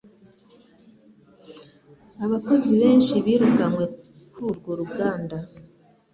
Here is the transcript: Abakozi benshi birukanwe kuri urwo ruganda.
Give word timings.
Abakozi 2.25 2.71
benshi 2.81 3.13
birukanwe 3.25 3.83
kuri 4.31 4.43
urwo 4.49 4.71
ruganda. 4.79 5.37